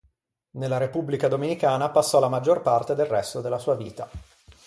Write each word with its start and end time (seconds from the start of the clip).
Nella 0.53 0.77
Repubblica 0.79 1.27
Dominicana 1.27 1.91
passò 1.91 2.19
la 2.19 2.27
maggior 2.27 2.63
parte 2.63 2.95
del 2.95 3.05
resto 3.05 3.39
della 3.39 3.59
sua 3.59 3.75
vita. 3.75 4.09